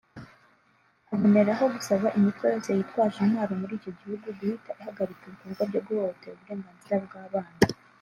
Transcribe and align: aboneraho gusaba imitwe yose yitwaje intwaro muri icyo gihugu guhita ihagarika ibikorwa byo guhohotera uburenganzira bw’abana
aboneraho 1.13 1.63
gusaba 1.75 2.07
imitwe 2.17 2.45
yose 2.53 2.69
yitwaje 2.77 3.17
intwaro 3.21 3.53
muri 3.61 3.73
icyo 3.79 3.91
gihugu 3.99 4.27
guhita 4.37 4.71
ihagarika 4.79 5.23
ibikorwa 5.27 5.63
byo 5.69 5.81
guhohotera 5.85 6.35
uburenganzira 6.37 6.97
bw’abana 7.07 7.53